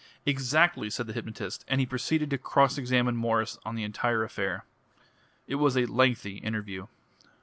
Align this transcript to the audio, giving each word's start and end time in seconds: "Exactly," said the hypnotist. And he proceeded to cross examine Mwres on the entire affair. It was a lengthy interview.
"Exactly," 0.25 0.89
said 0.89 1.05
the 1.05 1.13
hypnotist. 1.13 1.63
And 1.67 1.79
he 1.79 1.85
proceeded 1.85 2.31
to 2.31 2.39
cross 2.39 2.79
examine 2.79 3.15
Mwres 3.15 3.59
on 3.63 3.75
the 3.75 3.83
entire 3.83 4.23
affair. 4.23 4.65
It 5.45 5.55
was 5.61 5.77
a 5.77 5.85
lengthy 5.85 6.37
interview. 6.37 6.87